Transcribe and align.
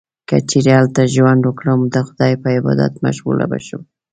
که 0.29 0.35
چیرې 0.49 0.71
هلته 0.79 1.01
ژوند 1.15 1.41
وکړم، 1.45 1.79
د 1.93 1.95
خدای 2.07 2.33
په 2.41 2.47
عبادت 2.57 2.93
مشغوله 3.05 3.45
به 3.51 3.59
شم. 3.65 3.81